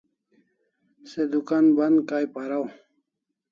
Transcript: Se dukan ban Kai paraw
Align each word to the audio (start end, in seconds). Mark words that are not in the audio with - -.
Se 1.11 1.21
dukan 1.31 1.65
ban 1.77 1.95
Kai 2.09 2.25
paraw 2.33 2.65